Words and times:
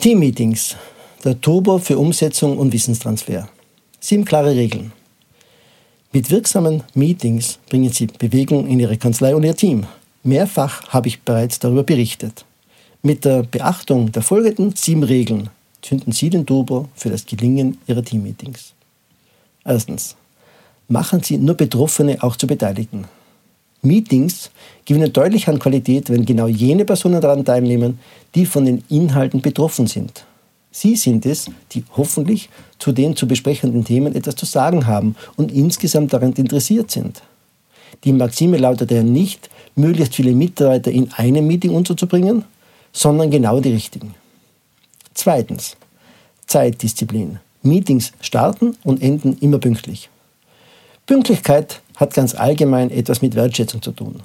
Teammeetings, 0.00 0.76
der 1.24 1.40
Turbo 1.40 1.78
für 1.78 1.98
Umsetzung 1.98 2.56
und 2.56 2.72
Wissenstransfer. 2.72 3.48
Sieben 3.98 4.24
klare 4.24 4.54
Regeln. 4.54 4.92
Mit 6.12 6.30
wirksamen 6.30 6.84
Meetings 6.94 7.58
bringen 7.68 7.90
Sie 7.90 8.06
Bewegung 8.06 8.68
in 8.68 8.78
Ihre 8.78 8.96
Kanzlei 8.96 9.34
und 9.34 9.42
Ihr 9.42 9.56
Team. 9.56 9.86
Mehrfach 10.22 10.88
habe 10.90 11.08
ich 11.08 11.22
bereits 11.22 11.58
darüber 11.58 11.82
berichtet. 11.82 12.44
Mit 13.02 13.24
der 13.24 13.42
Beachtung 13.42 14.12
der 14.12 14.22
folgenden 14.22 14.76
sieben 14.76 15.02
Regeln 15.02 15.50
zünden 15.82 16.12
Sie 16.12 16.30
den 16.30 16.46
Turbo 16.46 16.88
für 16.94 17.10
das 17.10 17.26
Gelingen 17.26 17.78
Ihrer 17.88 18.04
Teammeetings. 18.04 18.74
Erstens. 19.64 20.14
Machen 20.86 21.24
Sie 21.24 21.38
nur 21.38 21.56
Betroffene 21.56 22.22
auch 22.22 22.36
zu 22.36 22.46
Beteiligten. 22.46 23.06
Meetings 23.82 24.50
gewinnen 24.84 25.12
deutlich 25.12 25.48
an 25.48 25.58
Qualität, 25.58 26.10
wenn 26.10 26.24
genau 26.24 26.46
jene 26.46 26.84
Personen 26.84 27.20
daran 27.20 27.44
teilnehmen, 27.44 27.98
die 28.34 28.46
von 28.46 28.64
den 28.64 28.82
Inhalten 28.88 29.40
betroffen 29.40 29.86
sind. 29.86 30.24
Sie 30.70 30.96
sind 30.96 31.26
es, 31.26 31.50
die 31.72 31.84
hoffentlich 31.96 32.48
zu 32.78 32.92
den 32.92 33.16
zu 33.16 33.26
besprechenden 33.26 33.84
Themen 33.84 34.14
etwas 34.14 34.36
zu 34.36 34.46
sagen 34.46 34.86
haben 34.86 35.16
und 35.36 35.50
insgesamt 35.52 36.12
daran 36.12 36.32
interessiert 36.34 36.90
sind. 36.90 37.22
Die 38.04 38.12
Maxime 38.12 38.58
lautet 38.58 38.90
ja 38.90 39.02
nicht, 39.02 39.48
möglichst 39.74 40.14
viele 40.14 40.32
Mitarbeiter 40.32 40.90
in 40.90 41.10
einem 41.12 41.46
Meeting 41.46 41.70
unterzubringen, 41.70 42.44
sondern 42.92 43.30
genau 43.30 43.60
die 43.60 43.72
richtigen. 43.72 44.14
Zweitens, 45.14 45.76
Zeitdisziplin. 46.46 47.38
Meetings 47.62 48.12
starten 48.20 48.76
und 48.84 49.02
enden 49.02 49.36
immer 49.40 49.58
pünktlich. 49.58 50.08
Pünktlichkeit 51.08 51.80
hat 51.96 52.12
ganz 52.12 52.34
allgemein 52.34 52.90
etwas 52.90 53.22
mit 53.22 53.34
Wertschätzung 53.34 53.80
zu 53.80 53.92
tun. 53.92 54.20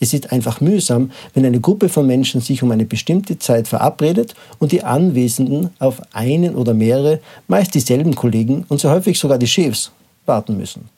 Es 0.00 0.14
ist 0.14 0.32
einfach 0.32 0.62
mühsam, 0.62 1.10
wenn 1.34 1.44
eine 1.44 1.60
Gruppe 1.60 1.90
von 1.90 2.06
Menschen 2.06 2.40
sich 2.40 2.62
um 2.62 2.70
eine 2.70 2.86
bestimmte 2.86 3.38
Zeit 3.38 3.68
verabredet 3.68 4.34
und 4.58 4.72
die 4.72 4.82
Anwesenden 4.82 5.68
auf 5.78 6.00
einen 6.14 6.54
oder 6.54 6.72
mehrere, 6.72 7.20
meist 7.48 7.74
dieselben 7.74 8.14
Kollegen 8.14 8.64
und 8.70 8.80
so 8.80 8.88
häufig 8.88 9.18
sogar 9.18 9.36
die 9.36 9.46
Chefs, 9.46 9.92
warten 10.24 10.56
müssen. 10.56 10.88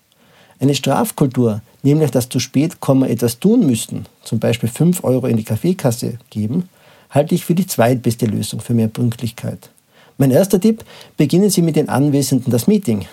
Eine 0.61 0.77
Strafkultur, 0.77 1.62
nämlich 1.83 2.12
das 2.12 2.29
zu 2.29 2.39
spät 2.39 2.79
kommen 2.79 3.11
etwas 3.11 3.41
tun 3.41 3.67
müssten, 3.67 4.07
zum 4.23 4.39
Beispiel 4.39 4.69
5 4.69 5.03
Euro 5.03 5.27
in 5.27 5.37
die 5.37 5.43
Kaffeekasse 5.43 6.19
geben, 6.31 6.69
halte 7.11 7.35
ich 7.35 7.45
für 7.45 7.57
die 7.57 7.67
zweitbeste 7.67 8.27
Lösung 8.27 8.61
für 8.61 8.73
mehr 8.73 8.87
Pünktlichkeit. 8.87 9.69
Mein 10.17 10.31
erster 10.31 10.61
Tipp, 10.61 10.85
beginnen 11.17 11.51
Sie 11.51 11.62
mit 11.62 11.75
den 11.75 11.89
Anwesenden 11.89 12.53
das 12.53 12.69
Meeting. 12.69 13.07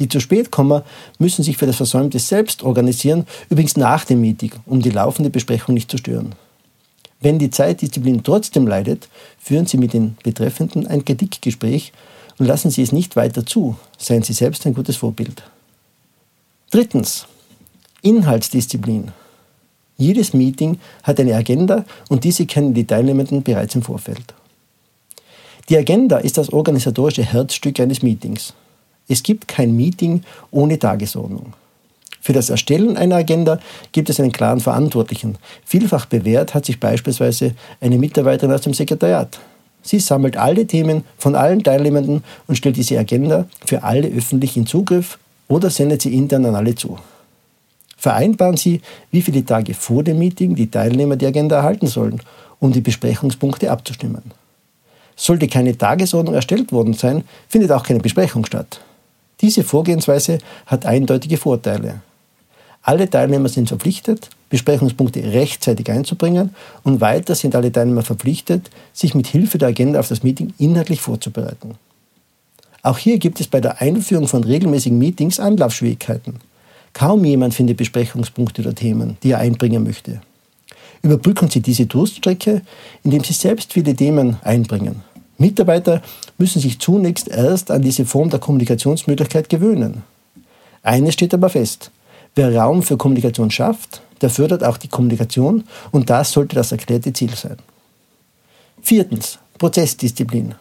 Die 0.00 0.08
zu 0.08 0.18
spät 0.18 0.50
kommen, 0.50 0.82
müssen 1.18 1.44
sich 1.44 1.58
für 1.58 1.66
das 1.66 1.76
Versäumte 1.76 2.18
selbst 2.18 2.62
organisieren, 2.62 3.26
übrigens 3.50 3.76
nach 3.76 4.04
dem 4.06 4.22
Meeting, 4.22 4.52
um 4.66 4.80
die 4.80 4.90
laufende 4.90 5.30
Besprechung 5.30 5.74
nicht 5.74 5.90
zu 5.90 5.98
stören. 5.98 6.34
Wenn 7.20 7.38
die 7.38 7.50
Zeitdisziplin 7.50 8.22
trotzdem 8.24 8.66
leidet, 8.66 9.08
führen 9.38 9.66
Sie 9.66 9.76
mit 9.76 9.92
den 9.92 10.16
Betreffenden 10.22 10.86
ein 10.86 11.04
Kritikgespräch 11.04 11.92
und 12.38 12.46
lassen 12.46 12.70
Sie 12.70 12.82
es 12.82 12.92
nicht 12.92 13.14
weiter 13.14 13.44
zu. 13.44 13.76
Seien 13.98 14.22
Sie 14.22 14.32
selbst 14.32 14.66
ein 14.66 14.74
gutes 14.74 14.96
Vorbild. 14.96 15.42
Drittens. 16.70 17.26
Inhaltsdisziplin. 18.00 19.12
Jedes 19.98 20.32
Meeting 20.32 20.78
hat 21.02 21.20
eine 21.20 21.34
Agenda 21.34 21.84
und 22.08 22.24
diese 22.24 22.46
kennen 22.46 22.72
die 22.72 22.86
Teilnehmenden 22.86 23.42
bereits 23.42 23.74
im 23.74 23.82
Vorfeld. 23.82 24.32
Die 25.68 25.76
Agenda 25.76 26.16
ist 26.16 26.38
das 26.38 26.50
organisatorische 26.50 27.22
Herzstück 27.22 27.78
eines 27.80 28.02
Meetings. 28.02 28.54
Es 29.10 29.24
gibt 29.24 29.48
kein 29.48 29.74
Meeting 29.74 30.22
ohne 30.52 30.78
Tagesordnung. 30.78 31.52
Für 32.20 32.32
das 32.32 32.48
Erstellen 32.48 32.96
einer 32.96 33.16
Agenda 33.16 33.58
gibt 33.90 34.08
es 34.08 34.20
einen 34.20 34.30
klaren 34.30 34.60
Verantwortlichen. 34.60 35.36
Vielfach 35.64 36.06
bewährt 36.06 36.54
hat 36.54 36.64
sich 36.64 36.78
beispielsweise 36.78 37.54
eine 37.80 37.98
Mitarbeiterin 37.98 38.54
aus 38.54 38.60
dem 38.60 38.72
Sekretariat. 38.72 39.40
Sie 39.82 39.98
sammelt 39.98 40.36
alle 40.36 40.64
Themen 40.64 41.02
von 41.18 41.34
allen 41.34 41.64
Teilnehmenden 41.64 42.22
und 42.46 42.54
stellt 42.56 42.76
diese 42.76 43.00
Agenda 43.00 43.46
für 43.66 43.82
alle 43.82 44.06
öffentlich 44.06 44.56
in 44.56 44.66
Zugriff 44.66 45.18
oder 45.48 45.70
sendet 45.70 46.02
sie 46.02 46.14
intern 46.14 46.46
an 46.46 46.54
alle 46.54 46.76
zu. 46.76 46.96
Vereinbaren 47.96 48.56
Sie, 48.56 48.80
wie 49.10 49.22
viele 49.22 49.44
Tage 49.44 49.74
vor 49.74 50.04
dem 50.04 50.20
Meeting 50.20 50.54
die 50.54 50.70
Teilnehmer 50.70 51.16
die 51.16 51.26
Agenda 51.26 51.56
erhalten 51.56 51.88
sollen, 51.88 52.22
um 52.60 52.70
die 52.70 52.80
Besprechungspunkte 52.80 53.72
abzustimmen. 53.72 54.22
Sollte 55.16 55.48
keine 55.48 55.76
Tagesordnung 55.76 56.36
erstellt 56.36 56.70
worden 56.70 56.94
sein, 56.94 57.24
findet 57.48 57.72
auch 57.72 57.82
keine 57.82 58.00
Besprechung 58.00 58.46
statt. 58.46 58.80
Diese 59.40 59.64
Vorgehensweise 59.64 60.38
hat 60.66 60.86
eindeutige 60.86 61.36
Vorteile. 61.36 62.00
Alle 62.82 63.08
Teilnehmer 63.08 63.48
sind 63.48 63.68
verpflichtet, 63.68 64.30
Besprechungspunkte 64.48 65.22
rechtzeitig 65.32 65.90
einzubringen 65.90 66.54
und 66.82 67.00
weiter 67.00 67.34
sind 67.34 67.54
alle 67.54 67.70
Teilnehmer 67.70 68.02
verpflichtet, 68.02 68.70
sich 68.92 69.14
mit 69.14 69.26
Hilfe 69.26 69.58
der 69.58 69.68
Agenda 69.68 70.00
auf 70.00 70.08
das 70.08 70.22
Meeting 70.22 70.54
inhaltlich 70.58 71.00
vorzubereiten. 71.00 71.74
Auch 72.82 72.98
hier 72.98 73.18
gibt 73.18 73.40
es 73.40 73.46
bei 73.46 73.60
der 73.60 73.80
Einführung 73.80 74.26
von 74.26 74.42
regelmäßigen 74.42 74.98
Meetings 74.98 75.38
Anlaufschwierigkeiten. 75.38 76.36
Kaum 76.94 77.24
jemand 77.24 77.54
findet 77.54 77.76
Besprechungspunkte 77.76 78.62
oder 78.62 78.74
Themen, 78.74 79.18
die 79.22 79.32
er 79.32 79.38
einbringen 79.38 79.84
möchte. 79.84 80.20
Überbrücken 81.02 81.48
Sie 81.48 81.60
diese 81.60 81.86
Durststrecke, 81.86 82.62
indem 83.04 83.22
Sie 83.22 83.32
selbst 83.32 83.72
viele 83.72 83.94
Themen 83.94 84.38
einbringen. 84.42 85.02
Mitarbeiter 85.40 86.02
müssen 86.38 86.60
sich 86.60 86.78
zunächst 86.78 87.28
erst 87.28 87.70
an 87.70 87.82
diese 87.82 88.04
Form 88.04 88.28
der 88.28 88.40
Kommunikationsmöglichkeit 88.40 89.48
gewöhnen. 89.48 90.02
Eines 90.82 91.14
steht 91.14 91.32
aber 91.32 91.48
fest. 91.48 91.90
Wer 92.34 92.54
Raum 92.54 92.82
für 92.82 92.96
Kommunikation 92.96 93.50
schafft, 93.50 94.02
der 94.20 94.30
fördert 94.30 94.62
auch 94.62 94.76
die 94.76 94.88
Kommunikation 94.88 95.64
und 95.90 96.10
das 96.10 96.32
sollte 96.32 96.56
das 96.56 96.72
erklärte 96.72 97.12
Ziel 97.12 97.34
sein. 97.34 97.56
Viertens. 98.82 99.38
Prozessdisziplin. 99.58 100.54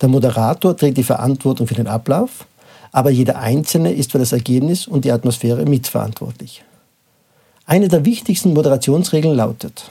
Der 0.00 0.08
Moderator 0.08 0.76
trägt 0.76 0.98
die 0.98 1.02
Verantwortung 1.02 1.66
für 1.66 1.74
den 1.74 1.86
Ablauf, 1.86 2.46
aber 2.92 3.10
jeder 3.10 3.38
Einzelne 3.38 3.92
ist 3.92 4.12
für 4.12 4.18
das 4.18 4.32
Ergebnis 4.32 4.86
und 4.86 5.04
die 5.04 5.12
Atmosphäre 5.12 5.64
mitverantwortlich. 5.64 6.62
Eine 7.64 7.88
der 7.88 8.04
wichtigsten 8.04 8.52
Moderationsregeln 8.52 9.34
lautet, 9.34 9.90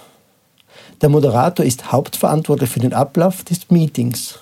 der 1.02 1.10
Moderator 1.10 1.66
ist 1.66 1.92
hauptverantwortlich 1.92 2.70
für 2.70 2.80
den 2.80 2.94
Ablauf 2.94 3.44
des 3.44 3.70
Meetings, 3.70 4.40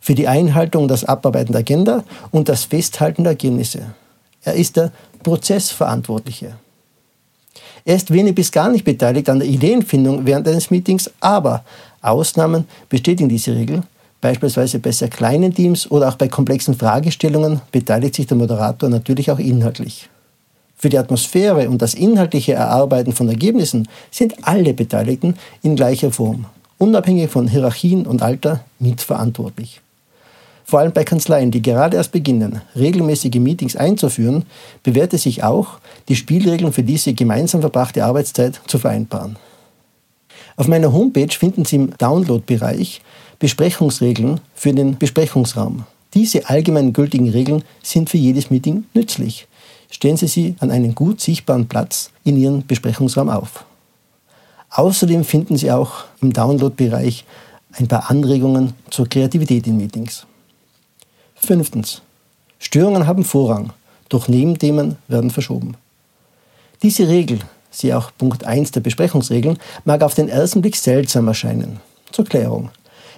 für 0.00 0.14
die 0.14 0.28
Einhaltung 0.28 0.88
des 0.88 1.04
Abarbeiten 1.04 1.52
der 1.52 1.60
Agenda 1.60 2.04
und 2.30 2.48
das 2.48 2.64
Festhalten 2.64 3.24
der 3.24 3.32
Ergebnisse. 3.32 3.94
Er 4.42 4.54
ist 4.54 4.76
der 4.76 4.92
Prozessverantwortliche. 5.22 6.54
Er 7.84 7.96
ist 7.96 8.12
wenig 8.12 8.34
bis 8.34 8.52
gar 8.52 8.70
nicht 8.70 8.84
beteiligt 8.84 9.28
an 9.28 9.38
der 9.38 9.48
Ideenfindung 9.48 10.26
während 10.26 10.46
eines 10.48 10.70
Meetings, 10.70 11.10
aber 11.20 11.64
Ausnahmen 12.02 12.66
bestätigen 12.88 13.28
diese 13.28 13.54
Regel. 13.54 13.82
Beispielsweise 14.20 14.78
bei 14.78 14.90
sehr 14.92 15.08
kleinen 15.08 15.54
Teams 15.54 15.90
oder 15.90 16.08
auch 16.08 16.16
bei 16.16 16.28
komplexen 16.28 16.74
Fragestellungen 16.74 17.60
beteiligt 17.70 18.16
sich 18.16 18.26
der 18.26 18.36
Moderator 18.36 18.88
natürlich 18.88 19.30
auch 19.30 19.38
inhaltlich. 19.38 20.08
Für 20.80 20.88
die 20.88 20.98
Atmosphäre 20.98 21.68
und 21.68 21.82
das 21.82 21.94
inhaltliche 21.94 22.52
Erarbeiten 22.52 23.12
von 23.12 23.28
Ergebnissen 23.28 23.88
sind 24.12 24.36
alle 24.42 24.74
Beteiligten 24.74 25.34
in 25.62 25.74
gleicher 25.74 26.12
Form, 26.12 26.46
unabhängig 26.78 27.30
von 27.30 27.48
Hierarchien 27.48 28.06
und 28.06 28.22
Alter, 28.22 28.64
mitverantwortlich. 28.78 29.80
Vor 30.64 30.78
allem 30.78 30.92
bei 30.92 31.02
Kanzleien, 31.02 31.50
die 31.50 31.62
gerade 31.62 31.96
erst 31.96 32.12
beginnen, 32.12 32.60
regelmäßige 32.76 33.40
Meetings 33.40 33.74
einzuführen, 33.74 34.44
bewährt 34.84 35.14
es 35.14 35.24
sich 35.24 35.42
auch, 35.42 35.80
die 36.08 36.14
Spielregeln 36.14 36.72
für 36.72 36.84
diese 36.84 37.12
gemeinsam 37.12 37.60
verbrachte 37.60 38.04
Arbeitszeit 38.04 38.60
zu 38.68 38.78
vereinbaren. 38.78 39.36
Auf 40.56 40.68
meiner 40.68 40.92
Homepage 40.92 41.32
finden 41.32 41.64
Sie 41.64 41.76
im 41.76 41.96
Download-Bereich 41.98 43.00
Besprechungsregeln 43.40 44.40
für 44.54 44.72
den 44.72 44.96
Besprechungsraum. 44.96 45.84
Diese 46.14 46.48
allgemein 46.48 46.92
gültigen 46.92 47.30
Regeln 47.30 47.64
sind 47.82 48.10
für 48.10 48.18
jedes 48.18 48.50
Meeting 48.50 48.84
nützlich 48.94 49.48
stellen 49.90 50.16
Sie 50.16 50.28
sie 50.28 50.56
an 50.60 50.70
einen 50.70 50.94
gut 50.94 51.20
sichtbaren 51.20 51.68
Platz 51.68 52.10
in 52.24 52.36
Ihren 52.36 52.66
Besprechungsraum 52.66 53.28
auf. 53.28 53.64
Außerdem 54.70 55.24
finden 55.24 55.56
Sie 55.56 55.70
auch 55.70 56.04
im 56.20 56.32
Download-Bereich 56.32 57.24
ein 57.72 57.88
paar 57.88 58.10
Anregungen 58.10 58.74
zur 58.90 59.08
Kreativität 59.08 59.66
in 59.66 59.76
Meetings. 59.76 60.26
Fünftens. 61.34 62.02
Störungen 62.58 63.06
haben 63.06 63.24
Vorrang, 63.24 63.72
doch 64.08 64.28
Nebenthemen 64.28 64.96
werden 65.06 65.30
verschoben. 65.30 65.76
Diese 66.82 67.08
Regel, 67.08 67.40
sie 67.70 67.94
auch 67.94 68.10
Punkt 68.16 68.44
1 68.44 68.72
der 68.72 68.80
Besprechungsregeln, 68.80 69.58
mag 69.84 70.02
auf 70.02 70.14
den 70.14 70.28
ersten 70.28 70.60
Blick 70.60 70.76
seltsam 70.76 71.28
erscheinen. 71.28 71.80
Zur 72.12 72.24
Klärung. 72.24 72.70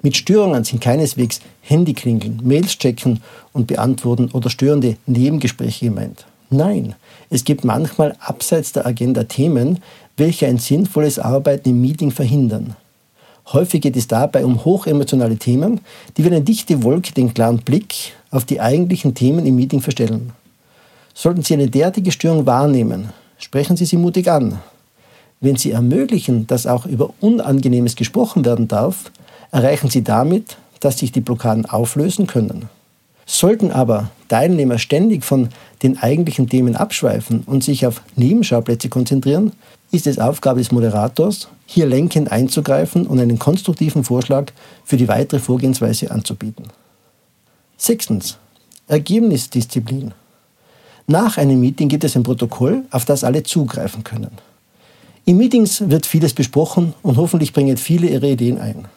Mit 0.03 0.17
Störungen 0.17 0.65
sind 0.65 0.81
keineswegs 0.81 1.41
Handyklingeln, 1.63 2.41
Mails 2.43 2.79
checken 2.79 3.23
und 3.53 3.67
beantworten 3.67 4.31
oder 4.33 4.49
störende 4.49 4.97
Nebengespräche 5.07 5.87
gemeint. 5.87 6.27
Nein, 6.51 6.97
es 7.31 7.45
gibt 7.45 7.65
manchmal 7.65 8.17
abseits 8.19 8.73
der 8.73 8.85
Agenda 8.85 9.25
Themen, 9.25 9.79
welche 10.17 10.47
ein 10.47 10.59
sinnvolles 10.59 11.21
Arbeiten 11.21 11.69
im 11.69 11.81
Meeting 11.81 12.11
verhindern. 12.11 12.75
Häufig 13.53 13.81
geht 13.81 13.97
es 13.97 14.09
dabei 14.09 14.45
um 14.45 14.65
hochemotionale 14.65 15.37
Themen, 15.37 15.81
die 16.17 16.25
wie 16.25 16.29
eine 16.29 16.41
dichte 16.41 16.83
Wolke 16.83 17.13
den 17.13 17.33
klaren 17.33 17.59
Blick 17.59 18.13
auf 18.33 18.45
die 18.45 18.61
eigentlichen 18.61 19.15
Themen 19.15 19.47
im 19.47 19.57
Meeting 19.57 19.81
verstellen. 19.81 20.33
Sollten 21.15 21.43
Sie 21.43 21.55
eine 21.55 21.69
derartige 21.69 22.13
Störung 22.13 22.47
wahrnehmen, 22.47 23.11
sprechen 23.39 23.77
Sie 23.77 23.87
sie 23.87 23.97
mutig 23.97 24.31
an. 24.31 24.59
Wenn 25.41 25.57
Sie 25.57 25.71
ermöglichen, 25.71 26.47
dass 26.49 26.67
auch 26.67 26.85
über 26.85 27.15
Unangenehmes 27.21 27.95
gesprochen 27.95 28.45
werden 28.45 28.69
darf, 28.69 29.11
erreichen 29.53 29.89
Sie 29.89 30.03
damit, 30.03 30.57
dass 30.81 30.99
sich 30.99 31.13
die 31.13 31.21
Blockaden 31.21 31.67
auflösen 31.67 32.27
können. 32.27 32.69
Sollten 33.33 33.71
aber 33.71 34.11
Teilnehmer 34.27 34.77
ständig 34.79 35.25
von 35.25 35.51
den 35.85 35.97
eigentlichen 35.99 36.49
Themen 36.49 36.75
abschweifen 36.75 37.45
und 37.47 37.63
sich 37.63 37.87
auf 37.87 38.03
Nebenschauplätze 38.17 38.89
konzentrieren, 38.89 39.53
ist 39.93 40.09
es 40.09 40.19
Aufgabe 40.19 40.59
des 40.59 40.73
Moderators, 40.73 41.47
hier 41.65 41.87
lenkend 41.87 42.33
einzugreifen 42.33 43.07
und 43.07 43.21
einen 43.21 43.39
konstruktiven 43.39 44.03
Vorschlag 44.03 44.47
für 44.85 44.97
die 44.97 45.07
weitere 45.07 45.39
Vorgehensweise 45.39 46.11
anzubieten. 46.11 46.65
Sechstens. 47.77 48.37
Ergebnisdisziplin. 48.89 50.13
Nach 51.07 51.39
einem 51.39 51.61
Meeting 51.61 51.89
gibt 51.89 52.03
es 52.03 52.17
ein 52.17 52.25
Protokoll, 52.25 52.83
auf 52.91 53.05
das 53.05 53.23
alle 53.23 53.45
zugreifen 53.45 54.03
können. 54.03 54.33
In 55.25 55.37
Meetings 55.37 55.89
wird 55.89 56.05
vieles 56.05 56.35
besprochen 56.35 56.95
und 57.05 57.17
hoffentlich 57.17 57.53
bringen 57.53 57.77
viele 57.77 58.09
ihre 58.09 58.29
Ideen 58.29 58.61
ein. 58.61 58.89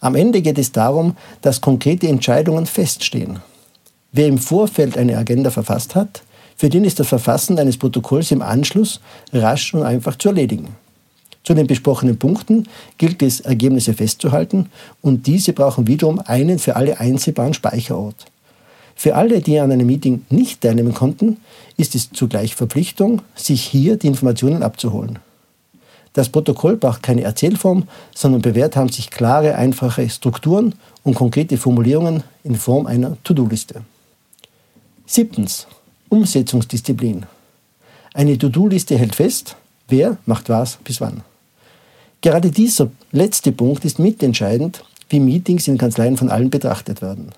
Am 0.00 0.14
Ende 0.14 0.40
geht 0.40 0.56
es 0.56 0.72
darum, 0.72 1.18
dass 1.42 1.60
konkrete 1.60 2.08
Entscheidungen 2.08 2.64
feststehen. 2.64 3.40
Wer 4.12 4.26
im 4.26 4.38
Vorfeld 4.38 4.96
eine 4.96 5.18
Agenda 5.18 5.50
verfasst 5.50 5.94
hat, 5.94 6.22
für 6.56 6.70
den 6.70 6.84
ist 6.84 6.98
das 6.98 7.06
Verfassen 7.06 7.58
eines 7.58 7.76
Protokolls 7.76 8.30
im 8.30 8.42
Anschluss 8.42 9.00
rasch 9.32 9.74
und 9.74 9.82
einfach 9.82 10.16
zu 10.16 10.28
erledigen. 10.28 10.68
Zu 11.44 11.54
den 11.54 11.66
besprochenen 11.66 12.18
Punkten 12.18 12.66
gilt 12.96 13.22
es, 13.22 13.40
Ergebnisse 13.40 13.94
festzuhalten 13.94 14.70
und 15.02 15.26
diese 15.26 15.52
brauchen 15.52 15.86
wiederum 15.86 16.20
einen 16.20 16.58
für 16.58 16.76
alle 16.76 16.98
einsehbaren 17.00 17.54
Speicherort. 17.54 18.26
Für 18.96 19.14
alle, 19.14 19.40
die 19.40 19.60
an 19.60 19.70
einem 19.70 19.86
Meeting 19.86 20.24
nicht 20.30 20.62
teilnehmen 20.62 20.94
konnten, 20.94 21.36
ist 21.76 21.94
es 21.94 22.10
zugleich 22.10 22.54
Verpflichtung, 22.54 23.22
sich 23.36 23.62
hier 23.62 23.96
die 23.96 24.08
Informationen 24.08 24.62
abzuholen. 24.62 25.18
Das 26.14 26.30
Protokoll 26.30 26.76
braucht 26.76 27.02
keine 27.02 27.22
Erzählform, 27.22 27.84
sondern 28.14 28.42
bewährt 28.42 28.74
haben 28.74 28.88
sich 28.88 29.10
klare, 29.10 29.54
einfache 29.54 30.08
Strukturen 30.10 30.74
und 31.04 31.14
konkrete 31.14 31.58
Formulierungen 31.58 32.24
in 32.42 32.56
Form 32.56 32.86
einer 32.86 33.16
To-Do-Liste. 33.22 33.82
Siebtens. 35.10 35.66
Umsetzungsdisziplin. 36.10 37.24
Eine 38.12 38.36
To-Do-Liste 38.36 38.98
hält 38.98 39.14
fest, 39.14 39.56
wer 39.88 40.18
macht 40.26 40.50
was 40.50 40.76
bis 40.84 41.00
wann. 41.00 41.22
Gerade 42.20 42.50
dieser 42.50 42.90
letzte 43.10 43.52
Punkt 43.52 43.84
ist 43.86 43.98
mitentscheidend, 43.98 44.84
wie 45.08 45.18
Meetings 45.18 45.66
in 45.66 45.78
Kanzleien 45.78 46.18
von 46.18 46.28
allen 46.28 46.50
betrachtet 46.50 47.00
werden. 47.00 47.30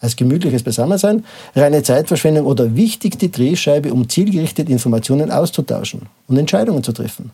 Als 0.00 0.16
gemütliches 0.16 0.64
Beisammensein, 0.64 1.24
reine 1.54 1.84
Zeitverschwendung 1.84 2.44
oder 2.44 2.74
wichtigste 2.74 3.28
Drehscheibe, 3.28 3.92
um 3.92 4.08
zielgerichtet 4.08 4.68
Informationen 4.68 5.30
auszutauschen 5.30 6.02
und 6.26 6.36
Entscheidungen 6.36 6.82
zu 6.82 6.92
treffen 6.92 7.30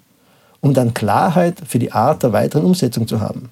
um 0.62 0.72
dann 0.72 0.94
Klarheit 0.94 1.60
für 1.66 1.80
die 1.80 1.92
Art 1.92 2.22
der 2.22 2.32
weiteren 2.32 2.64
Umsetzung 2.64 3.08
zu 3.08 3.20
haben. 3.20 3.50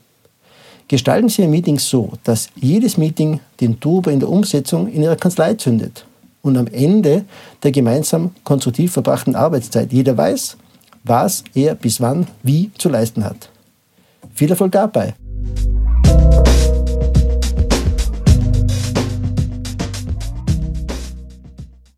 Gestalten 0.88 1.28
Sie 1.28 1.42
Ihr 1.42 1.48
Meeting 1.48 1.78
so, 1.78 2.12
dass 2.24 2.48
jedes 2.54 2.96
Meeting 2.96 3.40
den 3.60 3.78
Turbo 3.78 4.10
in 4.10 4.20
der 4.20 4.28
Umsetzung 4.28 4.88
in 4.88 5.02
Ihrer 5.02 5.16
Kanzlei 5.16 5.54
zündet 5.54 6.06
und 6.42 6.56
am 6.56 6.66
Ende 6.66 7.24
der 7.62 7.72
gemeinsam 7.72 8.30
konstruktiv 8.44 8.92
verbrachten 8.92 9.34
Arbeitszeit. 9.34 9.92
Jeder 9.92 10.16
weiß, 10.16 10.56
was 11.04 11.44
er 11.54 11.74
bis 11.74 12.00
wann 12.00 12.26
wie 12.42 12.70
zu 12.76 12.88
leisten 12.88 13.24
hat. 13.24 13.48
Viel 14.34 14.50
Erfolg 14.50 14.72
dabei! 14.72 15.14